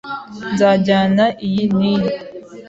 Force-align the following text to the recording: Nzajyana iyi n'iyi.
Nzajyana 0.53 1.25
iyi 1.47 1.63
n'iyi. 1.75 2.09